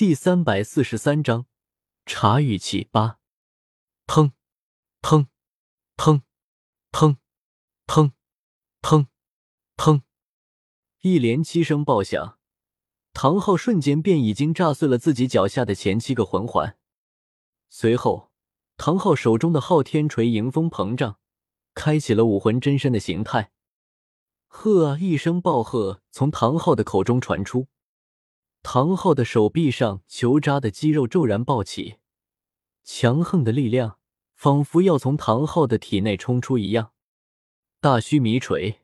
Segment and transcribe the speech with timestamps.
[0.00, 1.44] 第三百四十三章
[2.06, 3.18] 茶语起八。
[4.06, 4.32] 砰
[5.02, 5.26] 砰
[5.98, 6.22] 砰
[6.90, 7.16] 砰
[7.86, 8.12] 砰
[8.80, 9.08] 砰
[9.76, 10.00] 砰，
[11.02, 12.38] 一连七声爆响，
[13.12, 16.78] 唐昊瞬间便已经炸碎了自己脚下的前七个魂环。
[17.68, 18.30] 随后，
[18.78, 21.18] 唐昊手中的昊天锤迎风膨胀，
[21.74, 23.52] 开启了武魂真身的形态。
[24.46, 24.98] 喝啊！
[24.98, 27.68] 一声暴喝从唐昊的口中传出。
[28.62, 31.96] 唐昊的手臂上球扎的肌肉骤然暴起，
[32.84, 33.98] 强横的力量
[34.34, 36.92] 仿佛要从唐昊的体内冲出一样。
[37.80, 38.80] 大须弥锤，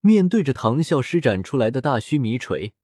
[0.00, 2.74] 面对着唐啸施展出来的大须弥锤，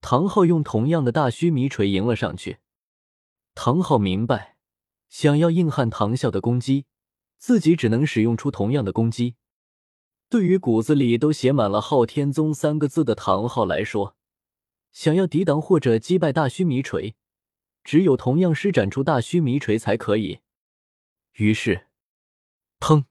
[0.00, 2.58] 唐昊用同样的大须弥锤迎了上去。
[3.54, 4.56] 唐昊明白，
[5.08, 6.86] 想要硬汉唐啸的攻击，
[7.38, 9.36] 自己只能使用出同样的攻击。
[10.28, 14.16] 对于骨子里都写满了“昊天宗”三个字的唐昊来说，
[14.90, 17.14] 想要抵挡或者击败大须弥锤，
[17.84, 20.40] 只有同样施展出大须弥锤才可以。
[21.34, 21.86] 于是，
[22.80, 23.04] 砰！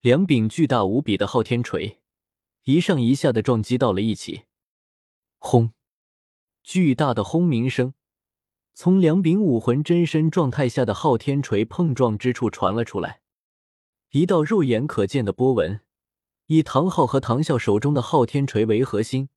[0.00, 2.00] 两柄巨大无比的昊天锤
[2.64, 4.42] 一上一下的撞击到了一起，
[5.38, 5.72] 轰！
[6.62, 7.94] 巨大的轰鸣声
[8.74, 13.22] 从两柄武魂真身状态下的昊天锤碰撞之处传了出来，
[14.10, 15.80] 一道肉眼可见的波纹
[16.46, 19.30] 以唐昊和唐啸手中的昊天锤为核心。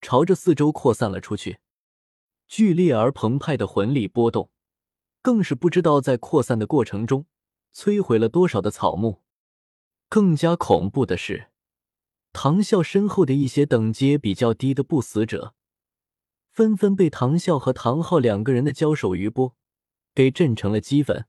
[0.00, 1.58] 朝着四周扩散了出去，
[2.46, 4.50] 剧烈而澎湃的魂力波动，
[5.20, 7.26] 更是不知道在扩散的过程中
[7.74, 9.22] 摧毁了多少的草木。
[10.08, 11.48] 更加恐怖的是，
[12.32, 15.54] 唐啸身后的一些等阶比较低的不死者，
[16.50, 19.54] 纷纷被唐啸和唐昊两个人的交手余波
[20.14, 21.26] 给震成了齑粉。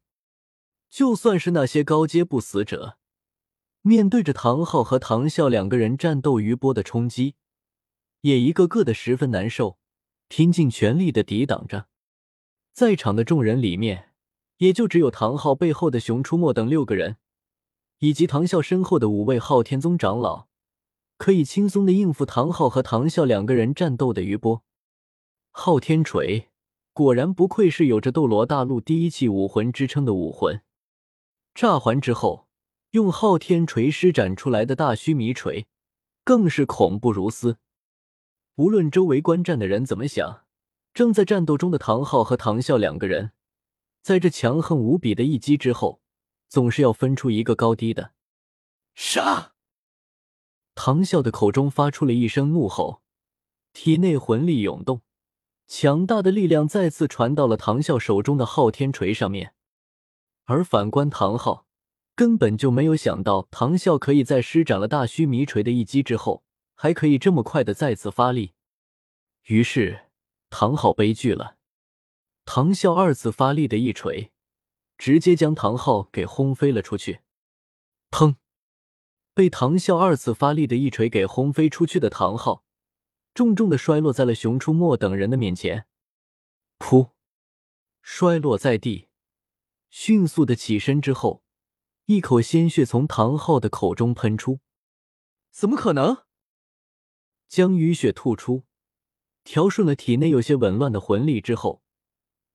[0.89, 2.97] 就算是那些高阶不死者，
[3.81, 7.35] 面对着唐昊和唐啸两个人战斗余波的冲击。
[8.21, 9.77] 也一个个的十分难受，
[10.27, 11.87] 拼尽全力的抵挡着。
[12.73, 14.11] 在场的众人里面，
[14.57, 17.17] 也就只有唐昊背后的熊出没等六个人，
[17.99, 20.47] 以及唐啸身后的五位昊天宗长老，
[21.17, 24.63] 可以轻松的应付唐昊和唐啸两个人战斗的余波。
[25.51, 26.49] 昊天锤
[26.93, 30.61] 果然不愧是有着斗罗大陆第一器武魂之称的武魂。
[31.53, 32.47] 炸环之后，
[32.91, 35.67] 用昊天锤施展出来的大须弥锤，
[36.23, 37.57] 更是恐怖如斯。
[38.59, 40.41] 无论周围观战的人怎么想，
[40.93, 43.31] 正在战斗中的唐昊和唐啸两个人，
[44.01, 46.01] 在这强横无比的一击之后，
[46.49, 48.11] 总是要分出一个高低的。
[48.95, 49.53] 杀！
[50.75, 53.01] 唐啸的口中发出了一声怒吼，
[53.71, 55.03] 体内魂力涌动，
[55.65, 59.53] 强大的力量再次传到了唐啸手中的昊天锤上面。
[60.43, 61.65] 而反观唐昊，
[62.13, 66.43] 根本就没有想到唐啸可以在施展了大须弥锤的一击之后。
[66.81, 68.53] 还可以这么快的再次发力，
[69.47, 70.05] 于是
[70.49, 71.57] 唐昊悲剧了。
[72.45, 74.31] 唐啸二次发力的一锤，
[74.97, 77.19] 直接将唐昊给轰飞了出去。
[78.09, 78.37] 砰！
[79.33, 82.63] 被唐啸二次发力的一锤给轰飞出去的唐昊，
[83.33, 85.85] 重重的摔落在了熊出没等人的面前。
[86.77, 87.09] 噗！
[88.01, 89.09] 摔落在地，
[89.89, 91.43] 迅速的起身之后，
[92.05, 94.61] 一口鲜血从唐昊的口中喷出。
[95.51, 96.23] 怎么可能？
[97.49, 98.63] 将淤血吐出，
[99.43, 101.81] 调顺了体内有些紊乱的魂力之后，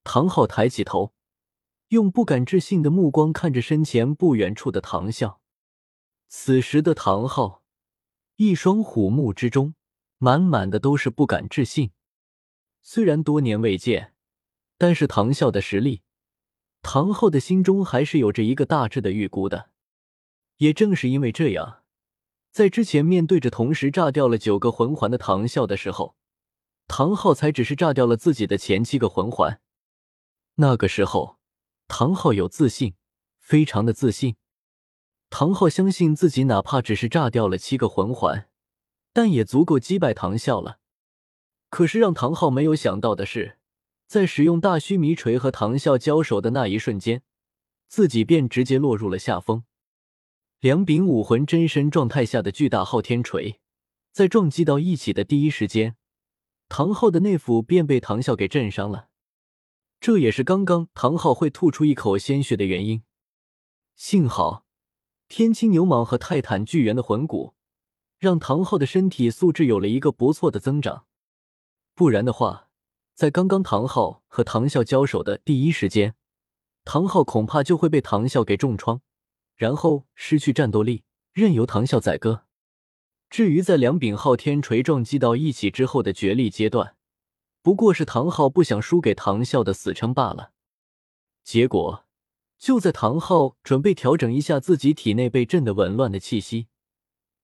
[0.05, 1.13] 唐昊抬起头，
[1.89, 5.39] 用不敢置信的目光看着身前不远处的唐啸。
[6.29, 7.65] 此时的唐昊，
[8.37, 9.75] 一双虎目之中
[10.19, 11.91] 满满的都是不敢置信。
[12.81, 14.15] 虽然多年未见，
[14.79, 16.03] 但是唐啸的实力，
[16.83, 19.71] 唐昊的心中还是有着一个大致的预估的。
[20.59, 21.84] 也正是因为这样。
[22.55, 26.15] 在之前面对着同时炸掉了九个魂环的唐啸的时候，
[26.87, 29.61] 唐昊才只是炸掉了自己的前七个魂环。
[30.55, 31.41] 那个时候，
[31.89, 32.95] 唐昊有自信，
[33.41, 34.37] 非常的自信。
[35.31, 38.49] 唐昊相信自己哪怕只是炸掉了七个魂环，
[39.13, 40.79] 但也足够击败唐啸了。
[41.71, 43.59] 可是让唐昊没有想到的是，
[44.07, 47.25] 在使用大须弥锤和唐啸交手的那一瞬间，
[47.89, 49.65] 自己便直接落入了下风。
[50.65, 53.61] 两柄武魂真身状态下的巨大昊天锤，
[54.13, 55.97] 在撞击到一起的第一时间，
[56.71, 59.09] 唐昊的内府便被唐啸给震伤了。
[60.01, 63.03] 这也是刚刚唐昊会吐出一口鲜血的原因。
[63.95, 64.65] 幸好
[65.29, 67.53] 天青牛蟒和泰坦巨猿的魂骨，
[68.19, 71.05] 让唐昊的身体素质有了一个不错的增长。
[71.95, 72.71] 不然的话，
[73.15, 76.15] 在刚刚唐昊和唐啸交手的第一时间，
[76.87, 79.03] 唐昊恐怕就会被唐啸给重创。
[79.57, 82.45] 然后失去战斗力，任由唐啸宰割。
[83.31, 86.97] 至于在两柄昊天锤撞击到一起之后的决力阶段，
[87.63, 90.53] 不过是唐昊不想输给唐啸的死撑罢了。
[91.43, 92.05] 结果，
[92.59, 96.69] 就在唐昊准备调整一下自己体内被震得紊乱的气息，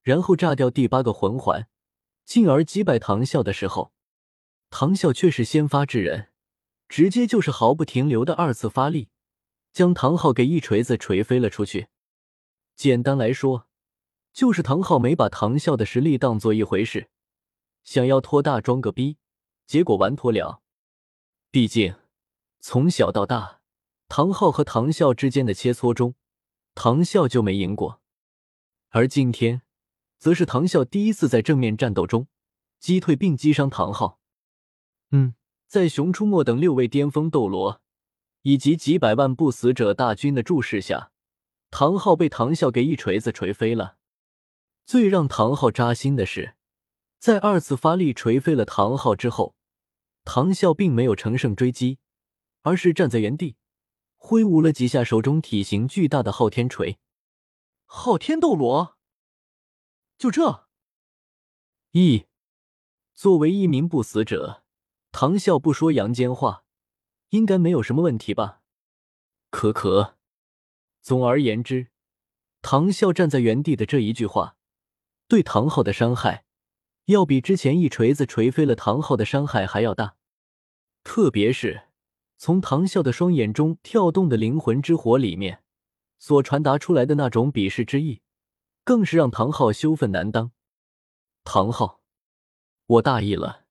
[0.02, 1.66] 然后炸掉第八个魂环，
[2.24, 3.92] 进而击败唐啸的时候，
[4.70, 6.28] 唐啸却是先发制人，
[6.88, 9.08] 直接就是毫不停留的二次发力，
[9.72, 11.88] 将唐昊给一锤子锤飞了出去。
[12.80, 13.66] 简单来说，
[14.32, 17.10] 就是唐昊没把唐啸的实力当做一回事，
[17.84, 19.18] 想要托大装个逼，
[19.66, 20.62] 结果完脱了。
[21.50, 21.94] 毕竟
[22.58, 23.60] 从小到大，
[24.08, 26.14] 唐昊和唐啸之间的切磋中，
[26.74, 28.00] 唐啸就没赢过，
[28.88, 29.60] 而今天，
[30.16, 32.28] 则是唐啸第一次在正面战斗中
[32.78, 34.18] 击退并击伤唐昊。
[35.10, 35.34] 嗯，
[35.66, 37.82] 在熊出没等六位巅峰斗罗
[38.40, 41.12] 以及几百万不死者大军的注视下。
[41.70, 43.96] 唐昊被唐啸给一锤子锤飞了。
[44.84, 46.56] 最让唐昊扎心的是，
[47.18, 49.54] 在二次发力锤飞了唐昊之后，
[50.24, 51.98] 唐啸并没有乘胜追击，
[52.62, 53.56] 而是站在原地，
[54.16, 56.98] 挥舞了几下手中体型巨大的昊天锤。
[57.86, 58.96] 昊天斗罗，
[60.18, 60.68] 就这？
[61.92, 62.26] 一，
[63.14, 64.64] 作为一名不死者，
[65.12, 66.64] 唐啸不说阳间话，
[67.30, 68.62] 应该没有什么问题吧？
[69.50, 70.16] 可可。
[71.00, 71.88] 总而言之，
[72.62, 74.56] 唐啸站在原地的这一句话，
[75.26, 76.44] 对唐昊的伤害，
[77.06, 80.16] 要比之前一锤子锤飞了唐昊的伤害还要大。
[81.02, 81.84] 特别是
[82.36, 85.62] 从唐啸的双眼中跳动的灵魂之火里面，
[86.18, 88.20] 所传达出来的那种鄙视之意，
[88.84, 90.52] 更是让唐昊羞愤难当。
[91.44, 92.02] 唐昊，
[92.86, 93.64] 我大意了，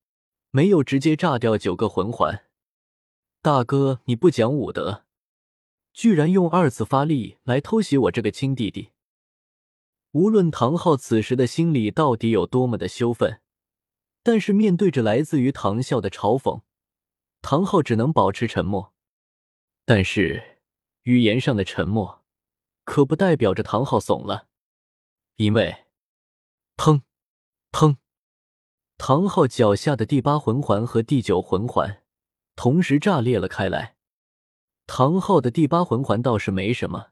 [0.50, 2.46] 没有直接炸掉九个魂环。
[3.40, 5.04] 大哥，你不讲武德。
[5.92, 8.90] 居然用二次发力来偷袭我这个亲弟弟！
[10.12, 13.40] 无论唐昊此时的心里到底有多么的羞愤，
[14.22, 16.62] 但是面对着来自于唐啸的嘲讽，
[17.42, 18.92] 唐昊只能保持沉默。
[19.84, 20.58] 但是
[21.02, 22.24] 语言上的沉默，
[22.84, 24.48] 可不代表着唐昊怂了，
[25.36, 25.84] 因为，
[26.76, 27.02] 砰，
[27.72, 27.96] 砰，
[28.98, 32.02] 唐昊脚下的第八魂环和第九魂环
[32.56, 33.96] 同时炸裂了开来。
[34.92, 37.10] 唐昊的第八魂环倒是没什么，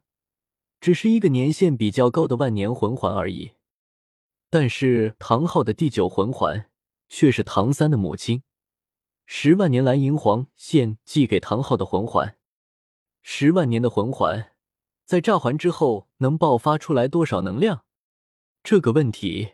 [0.81, 3.53] 只是一个年限比较高的万年魂环而已。
[4.51, 6.69] 但是唐昊的第九魂环
[7.09, 8.43] 却是唐三的母亲
[9.27, 12.37] 十万年蓝银皇献祭给唐昊的魂环。
[13.23, 14.51] 十万年的魂环
[15.05, 17.85] 在炸环之后能爆发出来多少能量？
[18.65, 19.53] 这个问题，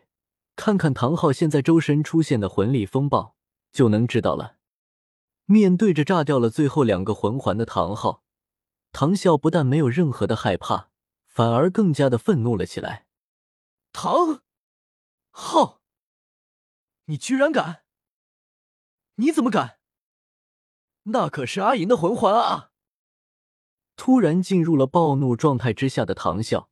[0.55, 3.35] 看看唐昊现在周身出现的魂力风暴
[3.71, 4.55] 就能知道了。
[5.45, 8.23] 面对着炸掉了最后两个魂环的唐昊，
[8.91, 10.89] 唐啸不但没有任何的害怕，
[11.27, 13.05] 反而更加的愤怒了起来。
[13.93, 14.41] 唐
[15.29, 15.81] 昊，
[17.05, 17.83] 你居然敢！
[19.15, 19.79] 你怎么敢？
[21.03, 22.71] 那可是阿银的魂环啊！
[23.95, 26.67] 突然进入了暴怒状态之下的唐啸，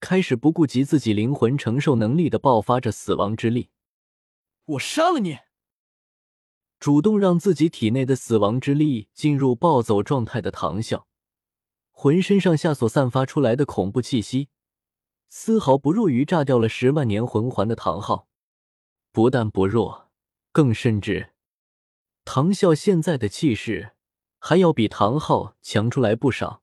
[0.00, 3.70] 开始不顾及自己灵魂承受能力的爆发着死亡之力。
[4.64, 5.38] 我杀了你！
[6.78, 11.04] 主动让自己体内的死亡之力进入暴走状态的唐啸，
[11.90, 14.48] 浑身上下所散发出来的恐怖气息，
[15.28, 18.28] 丝毫不弱于炸掉了十万年魂环的唐昊。
[19.10, 20.10] 不但不弱，
[20.52, 21.30] 更甚至，
[22.24, 23.94] 唐啸现在的气势
[24.38, 26.62] 还要比唐昊强出来不少。